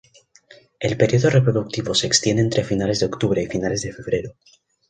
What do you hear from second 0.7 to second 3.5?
El período reproductivo se extiende entre finales de octubre y